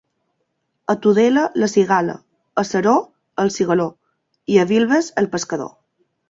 [0.93, 2.15] A Tudela, la cigala;
[2.61, 2.95] a Seró,
[3.45, 3.87] el cigaló,
[4.55, 5.71] i a Vilves, el pescador.